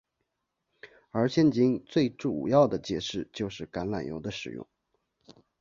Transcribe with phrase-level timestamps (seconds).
[1.11, 4.65] 而现今最主要的解释就是橄榄油的使用。